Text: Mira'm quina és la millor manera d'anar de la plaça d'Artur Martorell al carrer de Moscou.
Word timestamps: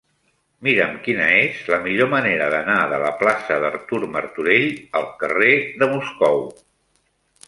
Mira'm 0.67 0.93
quina 1.07 1.25
és 1.41 1.57
la 1.73 1.77
millor 1.83 2.07
manera 2.13 2.47
d'anar 2.53 2.77
de 2.93 2.99
la 3.03 3.11
plaça 3.19 3.57
d'Artur 3.65 3.99
Martorell 4.15 4.65
al 5.01 5.05
carrer 5.21 5.51
de 5.83 5.89
Moscou. 5.93 6.43